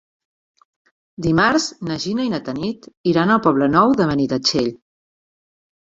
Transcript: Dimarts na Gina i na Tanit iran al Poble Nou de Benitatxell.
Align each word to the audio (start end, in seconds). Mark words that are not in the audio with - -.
Dimarts 1.25 1.67
na 1.89 1.99
Gina 2.05 2.27
i 2.29 2.33
na 2.35 2.41
Tanit 2.47 2.89
iran 3.15 3.35
al 3.37 3.43
Poble 3.49 3.71
Nou 3.77 3.97
de 4.03 4.09
Benitatxell. 4.13 4.75